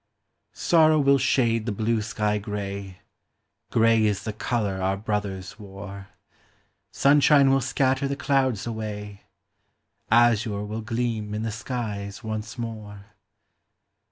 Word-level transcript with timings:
Sorrow 0.55 0.97
will 0.99 1.19
shade 1.19 1.67
the 1.67 1.71
blue 1.71 2.01
sky 2.01 2.39
gray— 2.39 3.01
Gray 3.69 4.03
is 4.07 4.23
the 4.23 4.33
color 4.33 4.81
our 4.81 4.97
brothers 4.97 5.59
wore; 5.59 6.07
Sunshine 6.91 7.51
will 7.51 7.61
scatter 7.61 8.07
the 8.07 8.15
clouds 8.15 8.65
away; 8.65 9.21
Azure 10.09 10.65
will 10.65 10.81
gleam 10.81 11.35
in 11.35 11.43
the 11.43 11.51
skies 11.51 12.23
once 12.23 12.57
more. 12.57 13.13